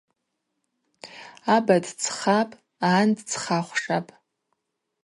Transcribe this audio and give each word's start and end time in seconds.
Аба 1.55 1.75
дыцхапӏ, 1.83 2.55
ан 2.95 3.09
дыцхахвшапӏ. 3.15 4.11